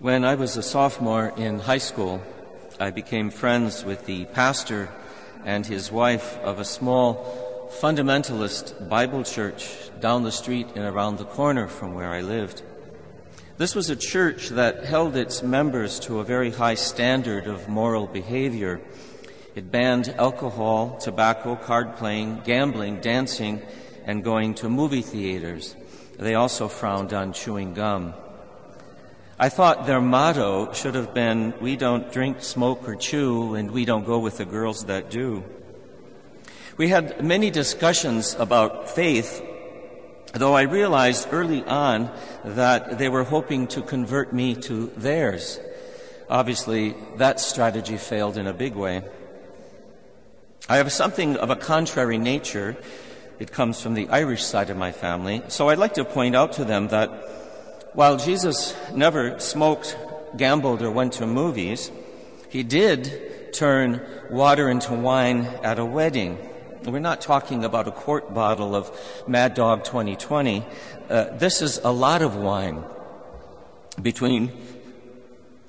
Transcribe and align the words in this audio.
When 0.00 0.24
I 0.24 0.36
was 0.36 0.56
a 0.56 0.62
sophomore 0.62 1.32
in 1.36 1.58
high 1.58 1.78
school, 1.78 2.22
I 2.78 2.90
became 2.90 3.30
friends 3.30 3.84
with 3.84 4.06
the 4.06 4.26
pastor 4.26 4.90
and 5.44 5.66
his 5.66 5.90
wife 5.90 6.38
of 6.38 6.60
a 6.60 6.64
small 6.64 7.68
fundamentalist 7.80 8.88
Bible 8.88 9.24
church 9.24 9.66
down 9.98 10.22
the 10.22 10.30
street 10.30 10.68
and 10.76 10.84
around 10.84 11.18
the 11.18 11.24
corner 11.24 11.66
from 11.66 11.94
where 11.94 12.12
I 12.12 12.20
lived. 12.20 12.62
This 13.56 13.74
was 13.74 13.90
a 13.90 13.96
church 13.96 14.50
that 14.50 14.84
held 14.84 15.16
its 15.16 15.42
members 15.42 15.98
to 16.06 16.20
a 16.20 16.24
very 16.24 16.52
high 16.52 16.76
standard 16.76 17.48
of 17.48 17.68
moral 17.68 18.06
behavior. 18.06 18.80
It 19.56 19.72
banned 19.72 20.14
alcohol, 20.16 20.96
tobacco, 20.98 21.56
card 21.56 21.96
playing, 21.96 22.42
gambling, 22.44 23.00
dancing, 23.00 23.62
and 24.04 24.22
going 24.22 24.54
to 24.54 24.68
movie 24.68 25.02
theaters. 25.02 25.74
They 26.16 26.36
also 26.36 26.68
frowned 26.68 27.12
on 27.12 27.32
chewing 27.32 27.74
gum. 27.74 28.14
I 29.40 29.48
thought 29.50 29.86
their 29.86 30.00
motto 30.00 30.72
should 30.72 30.96
have 30.96 31.14
been, 31.14 31.54
We 31.60 31.76
don't 31.76 32.10
drink, 32.10 32.42
smoke, 32.42 32.88
or 32.88 32.96
chew, 32.96 33.54
and 33.54 33.70
we 33.70 33.84
don't 33.84 34.04
go 34.04 34.18
with 34.18 34.38
the 34.38 34.44
girls 34.44 34.86
that 34.86 35.10
do. 35.10 35.44
We 36.76 36.88
had 36.88 37.22
many 37.22 37.50
discussions 37.50 38.34
about 38.34 38.90
faith, 38.90 39.40
though 40.32 40.54
I 40.54 40.62
realized 40.62 41.28
early 41.30 41.62
on 41.64 42.10
that 42.44 42.98
they 42.98 43.08
were 43.08 43.22
hoping 43.22 43.68
to 43.68 43.82
convert 43.82 44.32
me 44.32 44.56
to 44.56 44.90
theirs. 44.96 45.60
Obviously, 46.28 46.96
that 47.16 47.38
strategy 47.38 47.96
failed 47.96 48.36
in 48.36 48.48
a 48.48 48.52
big 48.52 48.74
way. 48.74 49.02
I 50.68 50.78
have 50.78 50.90
something 50.90 51.36
of 51.36 51.50
a 51.50 51.56
contrary 51.56 52.18
nature. 52.18 52.76
It 53.38 53.52
comes 53.52 53.80
from 53.80 53.94
the 53.94 54.08
Irish 54.08 54.42
side 54.42 54.68
of 54.68 54.76
my 54.76 54.90
family. 54.90 55.42
So 55.46 55.68
I'd 55.68 55.78
like 55.78 55.94
to 55.94 56.04
point 56.04 56.34
out 56.34 56.54
to 56.54 56.64
them 56.64 56.88
that 56.88 57.10
while 57.98 58.16
Jesus 58.16 58.76
never 58.94 59.40
smoked, 59.40 59.98
gambled, 60.36 60.82
or 60.82 60.88
went 60.88 61.14
to 61.14 61.26
movies, 61.26 61.90
he 62.48 62.62
did 62.62 63.52
turn 63.52 64.00
water 64.30 64.68
into 64.68 64.94
wine 64.94 65.46
at 65.64 65.80
a 65.80 65.84
wedding. 65.84 66.38
We're 66.84 67.00
not 67.00 67.20
talking 67.20 67.64
about 67.64 67.88
a 67.88 67.90
quart 67.90 68.32
bottle 68.32 68.76
of 68.76 68.88
Mad 69.26 69.54
Dog 69.54 69.82
2020. 69.82 70.64
Uh, 71.10 71.24
this 71.38 71.60
is 71.60 71.78
a 71.82 71.90
lot 71.90 72.22
of 72.22 72.36
wine. 72.36 72.84
Between 74.00 74.52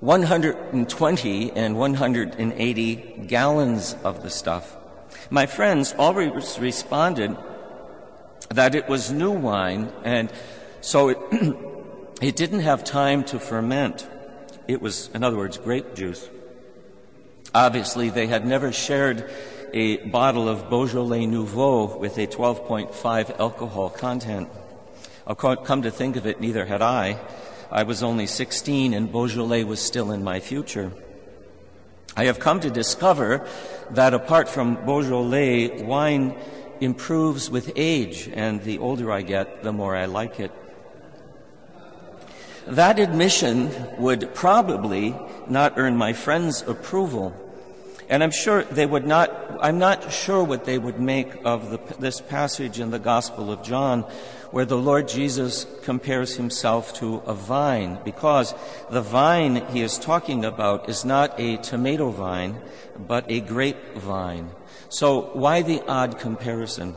120 0.00 1.52
and 1.52 1.78
180 1.78 2.96
gallons 3.26 3.96
of 4.04 4.22
the 4.22 4.28
stuff. 4.28 4.76
My 5.30 5.46
friends 5.46 5.94
always 5.98 6.58
responded 6.58 7.34
that 8.50 8.74
it 8.74 8.86
was 8.86 9.10
new 9.10 9.32
wine, 9.32 9.90
and 10.04 10.30
so 10.82 11.08
it 11.08 11.18
It 12.20 12.34
didn't 12.34 12.60
have 12.60 12.82
time 12.82 13.22
to 13.24 13.38
ferment. 13.38 14.04
It 14.66 14.82
was, 14.82 15.08
in 15.14 15.22
other 15.22 15.36
words, 15.36 15.56
grape 15.56 15.94
juice. 15.94 16.28
Obviously, 17.54 18.10
they 18.10 18.26
had 18.26 18.44
never 18.44 18.72
shared 18.72 19.30
a 19.72 19.98
bottle 19.98 20.48
of 20.48 20.68
Beaujolais 20.68 21.26
Nouveau 21.26 21.96
with 21.96 22.18
a 22.18 22.26
12.5 22.26 23.38
alcohol 23.38 23.88
content. 23.88 24.48
I'll 25.28 25.36
come 25.36 25.82
to 25.82 25.92
think 25.92 26.16
of 26.16 26.26
it, 26.26 26.40
neither 26.40 26.66
had 26.66 26.82
I. 26.82 27.20
I 27.70 27.84
was 27.84 28.02
only 28.02 28.26
16 28.26 28.94
and 28.94 29.12
Beaujolais 29.12 29.62
was 29.62 29.80
still 29.80 30.10
in 30.10 30.24
my 30.24 30.40
future. 30.40 30.90
I 32.16 32.24
have 32.24 32.40
come 32.40 32.58
to 32.60 32.70
discover 32.70 33.46
that 33.90 34.12
apart 34.12 34.48
from 34.48 34.84
Beaujolais, 34.84 35.82
wine 35.84 36.36
improves 36.80 37.48
with 37.48 37.70
age, 37.76 38.28
and 38.34 38.60
the 38.62 38.78
older 38.78 39.12
I 39.12 39.22
get, 39.22 39.62
the 39.62 39.72
more 39.72 39.94
I 39.94 40.06
like 40.06 40.40
it. 40.40 40.50
That 42.68 42.98
admission 42.98 43.70
would 43.98 44.34
probably 44.34 45.14
not 45.48 45.74
earn 45.78 45.96
my 45.96 46.12
friends' 46.12 46.62
approval. 46.62 47.34
And 48.10 48.22
I'm 48.22 48.30
sure 48.30 48.62
they 48.64 48.86
would 48.86 49.06
not, 49.06 49.30
I'm 49.60 49.78
not 49.78 50.12
sure 50.12 50.44
what 50.44 50.64
they 50.64 50.78
would 50.78 51.00
make 51.00 51.32
of 51.44 51.70
the, 51.70 51.78
this 51.98 52.20
passage 52.20 52.78
in 52.78 52.90
the 52.90 52.98
Gospel 52.98 53.50
of 53.50 53.62
John 53.62 54.02
where 54.50 54.64
the 54.64 54.78
Lord 54.78 55.08
Jesus 55.08 55.66
compares 55.82 56.36
himself 56.36 56.94
to 56.94 57.16
a 57.26 57.34
vine 57.34 57.98
because 58.04 58.54
the 58.90 59.02
vine 59.02 59.66
he 59.68 59.82
is 59.82 59.98
talking 59.98 60.44
about 60.44 60.88
is 60.88 61.04
not 61.04 61.38
a 61.38 61.58
tomato 61.58 62.10
vine, 62.10 62.60
but 62.98 63.30
a 63.30 63.40
grapevine. 63.40 64.50
So 64.88 65.30
why 65.34 65.62
the 65.62 65.82
odd 65.86 66.18
comparison? 66.18 66.96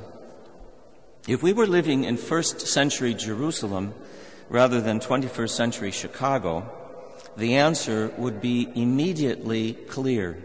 If 1.27 1.43
we 1.43 1.53
were 1.53 1.67
living 1.67 2.05
in 2.05 2.17
first 2.17 2.61
century 2.61 3.13
Jerusalem, 3.13 3.93
rather 4.51 4.81
than 4.81 4.99
21st 4.99 5.49
century 5.49 5.91
Chicago, 5.91 6.69
the 7.37 7.55
answer 7.55 8.13
would 8.17 8.41
be 8.41 8.69
immediately 8.75 9.73
clear. 9.87 10.37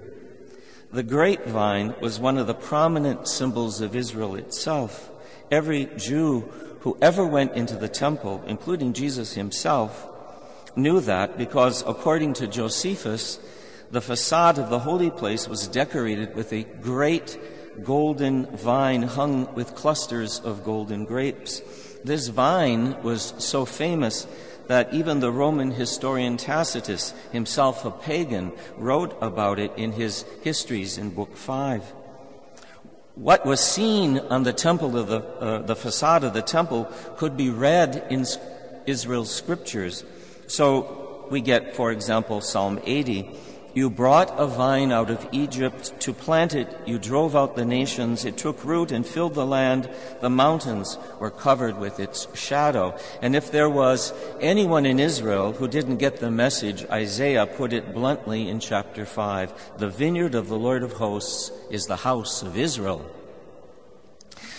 The 0.92 1.02
grapevine 1.02 1.92
was 2.00 2.20
one 2.20 2.38
of 2.38 2.46
the 2.46 2.54
prominent 2.54 3.26
symbols 3.26 3.80
of 3.80 3.96
Israel 3.96 4.36
itself. 4.36 5.10
Every 5.50 5.86
Jew 5.96 6.42
who 6.80 6.96
ever 7.02 7.26
went 7.26 7.54
into 7.54 7.74
the 7.74 7.88
temple, 7.88 8.44
including 8.46 8.92
Jesus 8.92 9.34
himself, 9.34 10.06
knew 10.76 11.00
that 11.00 11.36
because, 11.36 11.82
according 11.84 12.34
to 12.34 12.46
Josephus, 12.46 13.40
the 13.90 14.00
facade 14.00 14.58
of 14.58 14.70
the 14.70 14.78
holy 14.78 15.10
place 15.10 15.48
was 15.48 15.66
decorated 15.66 16.36
with 16.36 16.52
a 16.52 16.62
great 16.62 17.36
golden 17.82 18.46
vine 18.56 19.02
hung 19.02 19.52
with 19.54 19.74
clusters 19.74 20.38
of 20.38 20.62
golden 20.62 21.04
grapes. 21.04 21.60
This 22.04 22.28
vine 22.28 23.02
was 23.02 23.34
so 23.38 23.64
famous 23.64 24.26
that 24.68 24.92
even 24.92 25.20
the 25.20 25.30
Roman 25.30 25.70
historian 25.70 26.36
Tacitus, 26.36 27.14
himself 27.32 27.84
a 27.84 27.90
pagan, 27.90 28.52
wrote 28.76 29.16
about 29.20 29.58
it 29.58 29.72
in 29.76 29.92
his 29.92 30.24
histories 30.42 30.98
in 30.98 31.10
Book 31.10 31.36
5. 31.36 31.82
What 33.14 33.46
was 33.46 33.60
seen 33.60 34.18
on 34.18 34.42
the 34.42 34.52
temple 34.52 34.96
of 34.96 35.08
the, 35.08 35.20
uh, 35.20 35.62
the 35.62 35.76
facade 35.76 36.24
of 36.24 36.34
the 36.34 36.42
temple 36.42 36.92
could 37.16 37.36
be 37.36 37.50
read 37.50 38.06
in 38.10 38.26
Israel's 38.86 39.34
scriptures. 39.34 40.04
So 40.48 41.26
we 41.30 41.40
get, 41.40 41.74
for 41.74 41.90
example, 41.90 42.40
Psalm 42.40 42.80
80 42.84 43.30
you 43.76 43.90
brought 43.90 44.32
a 44.40 44.46
vine 44.46 44.90
out 44.90 45.10
of 45.10 45.28
Egypt 45.32 45.92
to 46.00 46.14
plant 46.14 46.54
it. 46.54 46.66
You 46.86 46.98
drove 46.98 47.36
out 47.36 47.56
the 47.56 47.64
nations. 47.66 48.24
It 48.24 48.38
took 48.38 48.64
root 48.64 48.90
and 48.90 49.06
filled 49.06 49.34
the 49.34 49.44
land. 49.44 49.90
The 50.22 50.30
mountains 50.30 50.96
were 51.20 51.30
covered 51.30 51.76
with 51.76 52.00
its 52.00 52.26
shadow. 52.34 52.98
And 53.20 53.36
if 53.36 53.52
there 53.52 53.68
was 53.68 54.14
anyone 54.40 54.86
in 54.86 54.98
Israel 54.98 55.52
who 55.52 55.68
didn't 55.68 55.98
get 55.98 56.16
the 56.16 56.30
message, 56.30 56.86
Isaiah 56.86 57.44
put 57.44 57.74
it 57.74 57.92
bluntly 57.92 58.48
in 58.48 58.60
chapter 58.60 59.04
5 59.04 59.76
The 59.76 59.90
vineyard 59.90 60.34
of 60.34 60.48
the 60.48 60.58
Lord 60.58 60.82
of 60.82 60.92
hosts 60.92 61.52
is 61.70 61.84
the 61.84 61.96
house 61.96 62.42
of 62.42 62.56
Israel. 62.56 63.04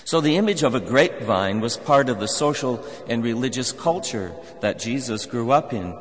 So 0.08 0.22
the 0.22 0.38
image 0.38 0.64
of 0.64 0.74
a 0.74 0.80
grapevine 0.80 1.60
was 1.60 1.76
part 1.76 2.08
of 2.08 2.22
the 2.22 2.30
social 2.30 2.82
and 3.10 3.22
religious 3.22 3.74
culture 3.74 4.34
that 4.62 4.80
Jesus 4.80 5.26
grew 5.26 5.52
up 5.52 5.74
in. 5.74 5.98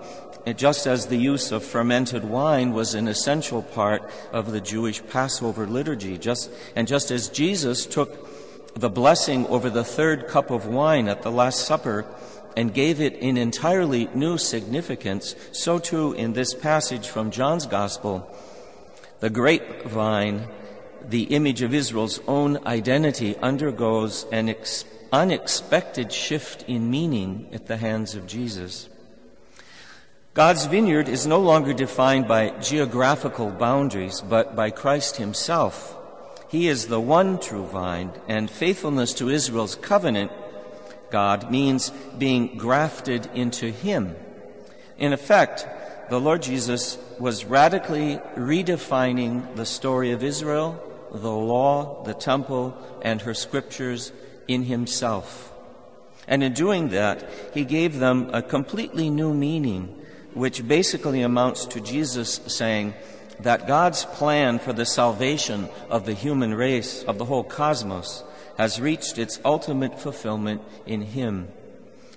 Just 0.54 0.86
as 0.86 1.06
the 1.06 1.16
use 1.16 1.50
of 1.50 1.64
fermented 1.64 2.22
wine 2.22 2.72
was 2.72 2.94
an 2.94 3.08
essential 3.08 3.62
part 3.62 4.08
of 4.30 4.52
the 4.52 4.60
Jewish 4.60 5.04
Passover 5.08 5.66
liturgy, 5.66 6.18
just, 6.18 6.52
and 6.76 6.86
just 6.86 7.10
as 7.10 7.28
Jesus 7.28 7.84
took 7.84 8.76
the 8.76 8.88
blessing 8.88 9.44
over 9.48 9.68
the 9.68 9.82
third 9.82 10.28
cup 10.28 10.52
of 10.52 10.66
wine 10.66 11.08
at 11.08 11.22
the 11.22 11.32
Last 11.32 11.66
Supper 11.66 12.06
and 12.56 12.72
gave 12.72 13.00
it 13.00 13.20
an 13.20 13.36
entirely 13.36 14.08
new 14.14 14.38
significance, 14.38 15.34
so 15.50 15.80
too 15.80 16.12
in 16.12 16.32
this 16.32 16.54
passage 16.54 17.08
from 17.08 17.32
John's 17.32 17.66
Gospel, 17.66 18.32
the 19.18 19.30
grapevine, 19.30 20.46
the 21.08 21.24
image 21.24 21.62
of 21.62 21.74
Israel's 21.74 22.20
own 22.26 22.66
identity, 22.66 23.36
undergoes 23.38 24.26
an 24.32 24.48
ex- 24.48 24.84
unexpected 25.12 26.12
shift 26.12 26.64
in 26.68 26.90
meaning 26.90 27.48
at 27.52 27.66
the 27.66 27.76
hands 27.76 28.14
of 28.14 28.26
Jesus. 28.26 28.88
God's 30.34 30.66
vineyard 30.66 31.08
is 31.08 31.26
no 31.26 31.40
longer 31.40 31.72
defined 31.72 32.28
by 32.28 32.50
geographical 32.60 33.50
boundaries, 33.50 34.20
but 34.20 34.54
by 34.54 34.70
Christ 34.70 35.16
Himself. 35.16 35.96
He 36.48 36.68
is 36.68 36.86
the 36.86 37.00
one 37.00 37.40
true 37.40 37.64
vine, 37.64 38.12
and 38.28 38.50
faithfulness 38.50 39.14
to 39.14 39.30
Israel's 39.30 39.76
covenant, 39.76 40.30
God, 41.10 41.50
means 41.50 41.90
being 42.18 42.58
grafted 42.58 43.30
into 43.34 43.70
Him. 43.70 44.14
In 44.98 45.12
effect, 45.12 45.66
the 46.10 46.20
Lord 46.20 46.42
Jesus 46.42 46.98
was 47.18 47.44
radically 47.44 48.18
redefining 48.36 49.56
the 49.56 49.66
story 49.66 50.12
of 50.12 50.22
Israel, 50.22 50.80
the 51.22 51.32
law, 51.32 52.02
the 52.04 52.14
temple, 52.14 52.76
and 53.02 53.20
her 53.22 53.34
scriptures 53.34 54.12
in 54.48 54.64
Himself. 54.64 55.52
And 56.28 56.42
in 56.42 56.52
doing 56.52 56.88
that, 56.90 57.28
He 57.54 57.64
gave 57.64 57.98
them 57.98 58.30
a 58.32 58.42
completely 58.42 59.10
new 59.10 59.34
meaning 59.34 59.96
which 60.34 60.66
basically 60.68 61.22
amounts 61.22 61.64
to 61.64 61.80
Jesus 61.80 62.40
saying 62.46 62.94
that 63.40 63.66
God's 63.66 64.04
plan 64.04 64.58
for 64.58 64.72
the 64.72 64.84
salvation 64.84 65.68
of 65.88 66.04
the 66.04 66.14
human 66.14 66.54
race, 66.54 67.02
of 67.04 67.18
the 67.18 67.24
whole 67.24 67.44
cosmos, 67.44 68.22
has 68.58 68.80
reached 68.80 69.18
its 69.18 69.40
ultimate 69.44 69.98
fulfillment 69.98 70.62
in 70.86 71.02
Him. 71.02 71.48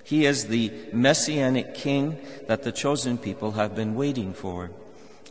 He 0.04 0.26
is 0.26 0.48
the 0.48 0.72
messianic 0.92 1.74
king 1.74 2.18
that 2.48 2.62
the 2.62 2.72
chosen 2.72 3.16
people 3.16 3.52
have 3.52 3.74
been 3.74 3.94
waiting 3.94 4.32
for. 4.34 4.70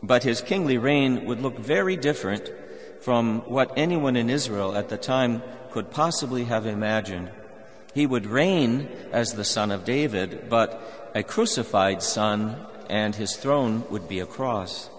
But 0.02 0.24
his 0.24 0.42
kingly 0.42 0.78
reign 0.78 1.26
would 1.26 1.42
look 1.42 1.58
very 1.58 1.98
different 1.98 2.50
from 3.02 3.40
what 3.42 3.72
anyone 3.78 4.16
in 4.16 4.30
Israel 4.30 4.76
at 4.76 4.90
the 4.90 4.98
time 4.98 5.42
could 5.72 5.92
possibly 5.92 6.46
have 6.46 6.66
imagined. 6.66 7.30
He 7.94 8.06
would 8.06 8.26
reign 8.26 8.88
as 9.12 9.34
the 9.34 9.46
son 9.46 9.72
of 9.72 9.86
David, 9.86 10.50
but 10.50 11.12
a 11.16 11.24
crucified 11.24 12.04
son, 12.04 12.66
and 12.90 13.16
his 13.16 13.36
throne 13.36 13.84
would 13.90 14.08
be 14.08 14.20
a 14.20 14.26
cross. 14.26 14.90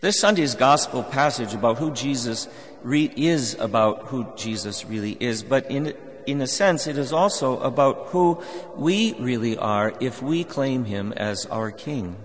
This 0.00 0.20
Sunday's 0.20 0.54
gospel 0.54 1.02
passage 1.02 1.54
about 1.54 1.78
who 1.78 1.90
Jesus 1.92 2.48
re- 2.82 3.12
is 3.16 3.54
about 3.54 4.06
who 4.06 4.26
Jesus 4.36 4.84
really 4.84 5.16
is, 5.18 5.42
but 5.42 5.70
in, 5.70 5.94
in 6.26 6.40
a 6.40 6.46
sense, 6.46 6.86
it 6.86 6.98
is 6.98 7.12
also 7.12 7.58
about 7.60 8.08
who 8.08 8.42
we 8.76 9.14
really 9.14 9.56
are 9.56 9.94
if 10.00 10.22
we 10.22 10.44
claim 10.44 10.84
him 10.84 11.12
as 11.12 11.46
our 11.46 11.70
king. 11.70 12.16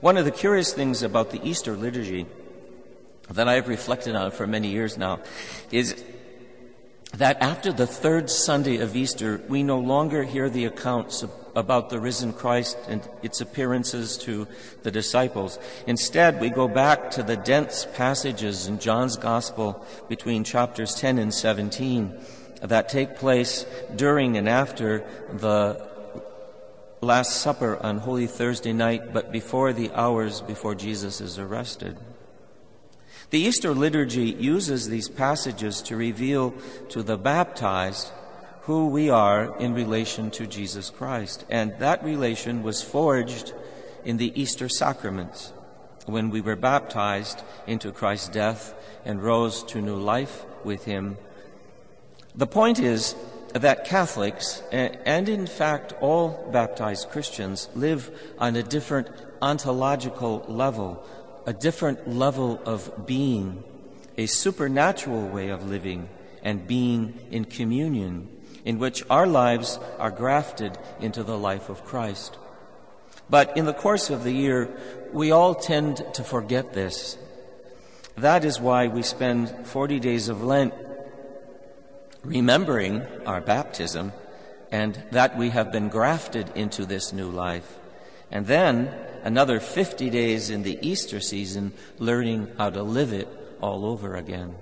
One 0.00 0.16
of 0.16 0.24
the 0.24 0.30
curious 0.30 0.72
things 0.72 1.02
about 1.02 1.30
the 1.30 1.40
Easter 1.46 1.76
liturgy 1.76 2.26
that 3.30 3.48
I've 3.48 3.68
reflected 3.68 4.14
on 4.14 4.30
for 4.30 4.46
many 4.46 4.68
years 4.68 4.98
now 4.98 5.20
is 5.70 6.02
that 7.14 7.42
after 7.42 7.72
the 7.72 7.86
third 7.86 8.30
Sunday 8.30 8.78
of 8.78 8.96
Easter, 8.96 9.40
we 9.48 9.62
no 9.62 9.78
longer 9.78 10.22
hear 10.22 10.48
the 10.48 10.64
accounts 10.64 11.24
about 11.54 11.90
the 11.90 12.00
risen 12.00 12.32
Christ 12.32 12.78
and 12.88 13.06
its 13.22 13.40
appearances 13.40 14.16
to 14.18 14.48
the 14.82 14.90
disciples. 14.90 15.58
Instead, 15.86 16.40
we 16.40 16.48
go 16.48 16.68
back 16.68 17.10
to 17.12 17.22
the 17.22 17.36
dense 17.36 17.86
passages 17.94 18.66
in 18.66 18.78
John's 18.78 19.16
Gospel 19.16 19.84
between 20.08 20.44
chapters 20.44 20.94
10 20.94 21.18
and 21.18 21.34
17 21.34 22.18
that 22.62 22.88
take 22.88 23.16
place 23.16 23.66
during 23.96 24.36
and 24.36 24.48
after 24.48 25.04
the 25.32 25.90
Last 27.00 27.40
Supper 27.40 27.76
on 27.82 27.98
Holy 27.98 28.28
Thursday 28.28 28.72
night, 28.72 29.12
but 29.12 29.32
before 29.32 29.72
the 29.72 29.90
hours 29.90 30.40
before 30.40 30.76
Jesus 30.76 31.20
is 31.20 31.38
arrested. 31.38 31.98
The 33.30 33.40
Easter 33.40 33.74
liturgy 33.74 34.30
uses 34.30 34.88
these 34.88 35.08
passages 35.08 35.80
to 35.82 35.96
reveal 35.96 36.54
to 36.90 37.02
the 37.02 37.16
baptized 37.16 38.10
who 38.62 38.88
we 38.88 39.10
are 39.10 39.58
in 39.58 39.74
relation 39.74 40.30
to 40.30 40.46
Jesus 40.46 40.90
Christ. 40.90 41.44
And 41.50 41.74
that 41.78 42.04
relation 42.04 42.62
was 42.62 42.82
forged 42.82 43.52
in 44.04 44.18
the 44.18 44.40
Easter 44.40 44.68
sacraments 44.68 45.52
when 46.06 46.30
we 46.30 46.40
were 46.40 46.56
baptized 46.56 47.42
into 47.66 47.92
Christ's 47.92 48.28
death 48.28 48.74
and 49.04 49.22
rose 49.22 49.62
to 49.64 49.80
new 49.80 49.96
life 49.96 50.44
with 50.64 50.84
Him. 50.84 51.16
The 52.34 52.46
point 52.46 52.78
is 52.78 53.14
that 53.52 53.84
Catholics, 53.84 54.62
and 54.70 55.28
in 55.28 55.46
fact 55.46 55.92
all 56.00 56.48
baptized 56.52 57.10
Christians, 57.10 57.68
live 57.74 58.10
on 58.38 58.56
a 58.56 58.62
different 58.62 59.08
ontological 59.42 60.44
level, 60.48 61.04
a 61.46 61.52
different 61.52 62.08
level 62.08 62.60
of 62.64 63.06
being, 63.06 63.64
a 64.16 64.26
supernatural 64.26 65.28
way 65.28 65.48
of 65.48 65.68
living 65.68 66.08
and 66.42 66.66
being 66.66 67.18
in 67.30 67.44
communion, 67.44 68.28
in 68.64 68.78
which 68.78 69.04
our 69.10 69.26
lives 69.26 69.78
are 69.98 70.10
grafted 70.10 70.76
into 71.00 71.22
the 71.22 71.38
life 71.38 71.68
of 71.68 71.84
Christ. 71.84 72.36
But 73.28 73.56
in 73.56 73.64
the 73.64 73.74
course 73.74 74.10
of 74.10 74.24
the 74.24 74.32
year, 74.32 74.68
we 75.12 75.30
all 75.30 75.54
tend 75.54 76.04
to 76.14 76.24
forget 76.24 76.72
this. 76.72 77.16
That 78.16 78.44
is 78.44 78.60
why 78.60 78.88
we 78.88 79.02
spend 79.02 79.66
40 79.66 80.00
days 80.00 80.28
of 80.28 80.42
Lent 80.42 80.74
remembering 82.22 83.02
our 83.26 83.40
baptism 83.40 84.12
and 84.70 85.02
that 85.10 85.36
we 85.36 85.50
have 85.50 85.72
been 85.72 85.88
grafted 85.88 86.50
into 86.54 86.86
this 86.86 87.12
new 87.12 87.30
life. 87.30 87.78
And 88.30 88.46
then 88.46 88.94
another 89.22 89.60
50 89.60 90.10
days 90.10 90.50
in 90.50 90.62
the 90.62 90.78
Easter 90.86 91.20
season 91.20 91.72
learning 91.98 92.48
how 92.58 92.70
to 92.70 92.82
live 92.82 93.12
it 93.12 93.28
all 93.60 93.86
over 93.86 94.16
again. 94.16 94.54